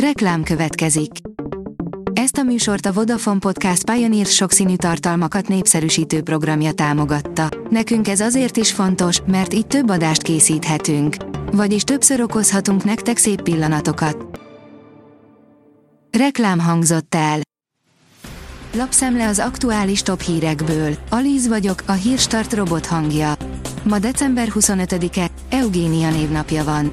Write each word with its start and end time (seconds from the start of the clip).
Reklám 0.00 0.42
következik. 0.42 1.10
Ezt 2.12 2.36
a 2.38 2.42
műsort 2.42 2.86
a 2.86 2.92
Vodafone 2.92 3.38
Podcast 3.38 3.90
Pioneer 3.90 4.26
sokszínű 4.26 4.76
tartalmakat 4.76 5.48
népszerűsítő 5.48 6.22
programja 6.22 6.72
támogatta. 6.72 7.48
Nekünk 7.70 8.08
ez 8.08 8.20
azért 8.20 8.56
is 8.56 8.72
fontos, 8.72 9.20
mert 9.26 9.54
így 9.54 9.66
több 9.66 9.90
adást 9.90 10.22
készíthetünk. 10.22 11.16
Vagyis 11.52 11.82
többször 11.82 12.20
okozhatunk 12.20 12.84
nektek 12.84 13.16
szép 13.16 13.42
pillanatokat. 13.42 14.40
Reklám 16.18 16.58
hangzott 16.58 17.14
el. 17.14 17.40
Lapszemle 18.74 19.28
az 19.28 19.38
aktuális 19.38 20.02
top 20.02 20.20
hírekből. 20.20 20.94
Alíz 21.10 21.48
vagyok, 21.48 21.82
a 21.86 21.92
hírstart 21.92 22.52
robot 22.52 22.86
hangja. 22.86 23.34
Ma 23.82 23.98
december 23.98 24.48
25-e, 24.54 25.30
Eugénia 25.48 26.10
névnapja 26.10 26.64
van. 26.64 26.92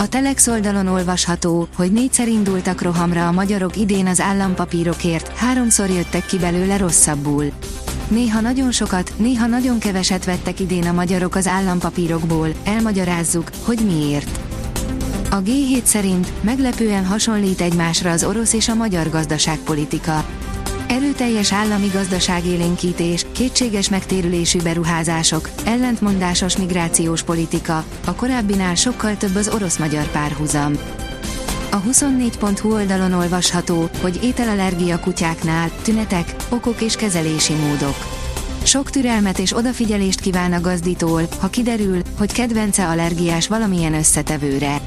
A 0.00 0.08
Telex 0.08 0.46
oldalon 0.46 0.86
olvasható, 0.86 1.68
hogy 1.76 1.92
négyszer 1.92 2.28
indultak 2.28 2.82
rohamra 2.82 3.28
a 3.28 3.32
magyarok 3.32 3.76
idén 3.76 4.06
az 4.06 4.20
állampapírokért, 4.20 5.28
háromszor 5.28 5.88
jöttek 5.88 6.26
ki 6.26 6.38
belőle 6.38 6.76
rosszabbul. 6.76 7.44
Néha 8.08 8.40
nagyon 8.40 8.72
sokat, 8.72 9.12
néha 9.16 9.46
nagyon 9.46 9.78
keveset 9.78 10.24
vettek 10.24 10.60
idén 10.60 10.86
a 10.86 10.92
magyarok 10.92 11.34
az 11.34 11.46
állampapírokból, 11.46 12.48
elmagyarázzuk, 12.64 13.50
hogy 13.64 13.78
miért. 13.86 14.40
A 15.30 15.42
G7 15.42 15.84
szerint 15.84 16.32
meglepően 16.40 17.06
hasonlít 17.06 17.60
egymásra 17.60 18.10
az 18.10 18.24
orosz 18.24 18.52
és 18.52 18.68
a 18.68 18.74
magyar 18.74 19.10
gazdaságpolitika. 19.10 20.24
Erőteljes 20.88 21.52
állami 21.52 21.86
gazdaságélénkítés, 21.86 23.26
kétséges 23.32 23.88
megtérülésű 23.88 24.62
beruházások, 24.62 25.50
ellentmondásos 25.64 26.56
migrációs 26.56 27.22
politika, 27.22 27.84
a 28.06 28.14
korábbinál 28.14 28.74
sokkal 28.74 29.16
több 29.16 29.34
az 29.34 29.48
orosz-magyar 29.54 30.10
párhuzam. 30.10 30.72
A 31.70 31.82
24.hu 31.82 32.72
oldalon 32.72 33.12
olvasható, 33.12 33.88
hogy 34.02 34.18
ételallergia 34.22 35.00
kutyáknál, 35.00 35.70
tünetek, 35.82 36.34
okok 36.48 36.80
és 36.80 36.96
kezelési 36.96 37.54
módok. 37.54 37.96
Sok 38.62 38.90
türelmet 38.90 39.38
és 39.38 39.56
odafigyelést 39.56 40.20
kíván 40.20 40.52
a 40.52 40.60
gazditól, 40.60 41.22
ha 41.40 41.48
kiderül, 41.48 42.00
hogy 42.18 42.32
kedvence 42.32 42.88
allergiás 42.88 43.48
valamilyen 43.48 43.94
összetevőre. 43.94 44.80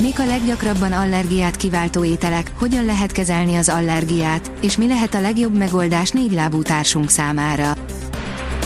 Mik 0.00 0.18
a 0.18 0.26
leggyakrabban 0.26 0.92
allergiát 0.92 1.56
kiváltó 1.56 2.04
ételek, 2.04 2.52
hogyan 2.58 2.84
lehet 2.84 3.12
kezelni 3.12 3.56
az 3.56 3.68
allergiát, 3.68 4.50
és 4.60 4.76
mi 4.76 4.86
lehet 4.86 5.14
a 5.14 5.20
legjobb 5.20 5.56
megoldás 5.56 6.10
négylábú 6.10 6.62
társunk 6.62 7.10
számára. 7.10 7.72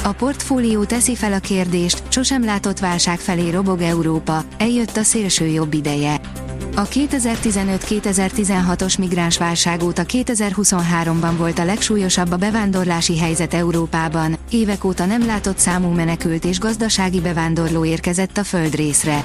A 0.04 0.12
portfólió 0.12 0.84
teszi 0.84 1.14
fel 1.14 1.32
a 1.32 1.38
kérdést, 1.38 2.02
sosem 2.08 2.44
látott 2.44 2.78
válság 2.78 3.18
felé 3.18 3.50
robog 3.50 3.80
Európa, 3.80 4.44
eljött 4.58 4.96
a 4.96 5.02
szélső 5.02 5.46
jobb 5.46 5.74
ideje. 5.74 6.20
A 6.76 6.88
2015-2016-os 6.88 8.98
migránsválság 8.98 9.82
óta 9.82 10.02
2023-ban 10.06 11.32
volt 11.36 11.58
a 11.58 11.64
legsúlyosabb 11.64 12.32
a 12.32 12.36
bevándorlási 12.36 13.18
helyzet 13.18 13.54
Európában, 13.54 14.36
évek 14.50 14.84
óta 14.84 15.06
nem 15.06 15.26
látott 15.26 15.58
számú 15.58 15.88
menekült 15.88 16.44
és 16.44 16.58
gazdasági 16.58 17.20
bevándorló 17.20 17.84
érkezett 17.84 18.36
a 18.36 18.44
földrészre. 18.44 19.24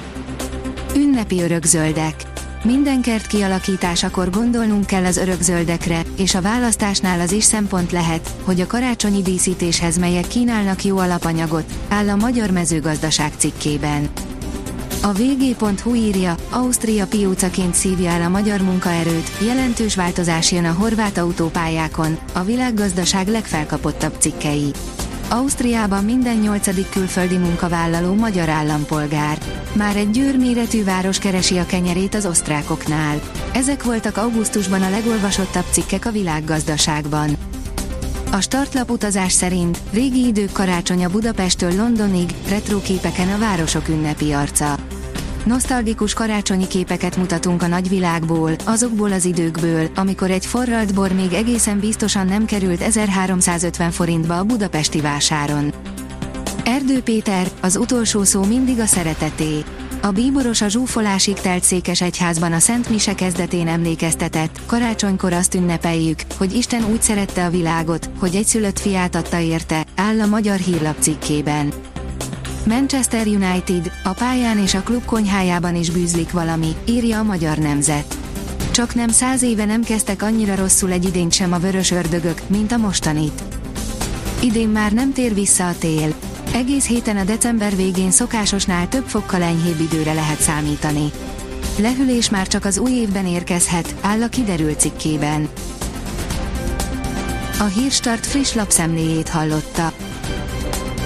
Ünnepi 0.96 1.42
örökzöldek. 1.42 2.14
Minden 2.62 3.02
kert 3.02 3.26
kialakításakor 3.26 4.30
gondolnunk 4.30 4.86
kell 4.86 5.04
az 5.04 5.16
örökzöldekre, 5.16 6.02
és 6.16 6.34
a 6.34 6.40
választásnál 6.40 7.20
az 7.20 7.32
is 7.32 7.44
szempont 7.44 7.92
lehet, 7.92 8.30
hogy 8.44 8.60
a 8.60 8.66
karácsonyi 8.66 9.22
díszítéshez 9.22 9.98
melyek 9.98 10.26
kínálnak 10.26 10.84
jó 10.84 10.98
alapanyagot, 10.98 11.72
áll 11.88 12.08
a 12.08 12.16
Magyar 12.16 12.50
Mezőgazdaság 12.50 13.32
cikkében. 13.36 14.08
A 15.02 15.12
vg.hu 15.12 15.94
írja, 15.94 16.34
Ausztria 16.50 17.06
piócaként 17.06 17.74
szívja 17.74 18.10
el 18.10 18.22
a 18.22 18.28
magyar 18.28 18.60
munkaerőt, 18.60 19.30
jelentős 19.46 19.96
változás 19.96 20.52
jön 20.52 20.64
a 20.64 20.72
horvát 20.72 21.18
autópályákon, 21.18 22.18
a 22.32 22.42
világgazdaság 22.42 23.28
legfelkapottabb 23.28 24.14
cikkei. 24.18 24.70
Ausztriában 25.32 26.04
minden 26.04 26.36
nyolcadik 26.36 26.88
külföldi 26.88 27.36
munkavállaló 27.36 28.14
magyar 28.14 28.48
állampolgár. 28.48 29.38
Már 29.72 29.96
egy 29.96 30.10
győr 30.10 30.36
méretű 30.36 30.84
város 30.84 31.18
keresi 31.18 31.58
a 31.58 31.66
kenyerét 31.66 32.14
az 32.14 32.26
osztrákoknál. 32.26 33.20
Ezek 33.52 33.84
voltak 33.84 34.16
augusztusban 34.16 34.82
a 34.82 34.90
legolvasottabb 34.90 35.64
cikkek 35.70 36.06
a 36.06 36.10
világgazdaságban. 36.10 37.30
A 38.32 38.40
startlap 38.40 38.90
utazás 38.90 39.32
szerint 39.32 39.78
régi 39.92 40.26
idők 40.26 40.52
karácsonya 40.52 41.08
Budapesttől 41.08 41.74
Londonig, 41.74 42.30
retróképeken 42.48 43.28
a 43.28 43.38
városok 43.38 43.88
ünnepi 43.88 44.32
arca. 44.32 44.76
Nosztalgikus 45.44 46.14
karácsonyi 46.14 46.66
képeket 46.66 47.16
mutatunk 47.16 47.62
a 47.62 47.66
nagyvilágból, 47.66 48.52
azokból 48.64 49.12
az 49.12 49.24
időkből, 49.24 49.88
amikor 49.94 50.30
egy 50.30 50.46
forralt 50.46 50.94
bor 50.94 51.12
még 51.12 51.32
egészen 51.32 51.80
biztosan 51.80 52.26
nem 52.26 52.44
került 52.44 52.80
1350 52.80 53.90
forintba 53.90 54.38
a 54.38 54.44
budapesti 54.44 55.00
vásáron. 55.00 55.72
Erdő 56.64 57.02
Péter, 57.02 57.50
az 57.60 57.76
utolsó 57.76 58.24
szó 58.24 58.44
mindig 58.44 58.78
a 58.78 58.86
szereteté. 58.86 59.64
A 60.02 60.10
bíboros 60.10 60.60
a 60.60 60.68
zsúfolásig 60.68 61.34
telt 61.34 61.62
székes 61.62 62.00
egyházban 62.00 62.52
a 62.52 62.58
Szent 62.58 62.88
Mise 62.88 63.14
kezdetén 63.14 63.68
emlékeztetett, 63.68 64.60
karácsonykor 64.66 65.32
azt 65.32 65.54
ünnepeljük, 65.54 66.20
hogy 66.38 66.54
Isten 66.54 66.84
úgy 66.84 67.02
szerette 67.02 67.44
a 67.44 67.50
világot, 67.50 68.10
hogy 68.18 68.34
egy 68.34 68.46
szülött 68.46 68.78
fiát 68.78 69.14
adta 69.14 69.38
érte, 69.38 69.84
áll 69.96 70.20
a 70.20 70.26
magyar 70.26 70.56
hírlap 70.56 70.96
cikkében. 70.98 71.72
Manchester 72.64 73.26
United, 73.26 73.92
a 74.04 74.12
pályán 74.12 74.58
és 74.58 74.74
a 74.74 74.82
klub 74.82 75.04
konyhájában 75.04 75.76
is 75.76 75.90
bűzlik 75.90 76.30
valami, 76.30 76.76
írja 76.84 77.18
a 77.18 77.22
magyar 77.22 77.58
nemzet. 77.58 78.16
Csak 78.70 78.94
nem 78.94 79.08
száz 79.08 79.42
éve 79.42 79.64
nem 79.64 79.82
kezdtek 79.82 80.22
annyira 80.22 80.54
rosszul 80.54 80.90
egy 80.90 81.04
idényt 81.04 81.32
sem 81.32 81.52
a 81.52 81.58
vörös 81.58 81.90
ördögök, 81.90 82.40
mint 82.46 82.72
a 82.72 82.76
mostanit. 82.76 83.42
Idén 84.42 84.68
már 84.68 84.92
nem 84.92 85.12
tér 85.12 85.34
vissza 85.34 85.68
a 85.68 85.74
tél. 85.78 86.14
Egész 86.54 86.86
héten 86.86 87.16
a 87.16 87.24
december 87.24 87.76
végén 87.76 88.10
szokásosnál 88.10 88.88
több 88.88 89.06
fokkal 89.06 89.42
enyhébb 89.42 89.80
időre 89.80 90.12
lehet 90.12 90.40
számítani. 90.40 91.10
Lehűlés 91.78 92.30
már 92.30 92.46
csak 92.46 92.64
az 92.64 92.78
új 92.78 92.90
évben 92.90 93.26
érkezhet, 93.26 93.94
áll 94.00 94.22
a 94.22 94.28
kiderült 94.28 94.80
cikkében. 94.80 95.48
A 97.58 97.64
Hírstart 97.64 98.26
friss 98.26 98.54
lapszemléjét 98.54 99.28
hallotta. 99.28 99.92